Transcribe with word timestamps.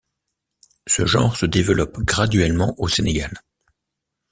Ce 0.87 1.05
genre 1.05 1.35
se 1.37 1.45
développe 1.45 1.99
graduellement 1.99 2.73
au 2.79 2.87
Sénégal. 2.87 3.43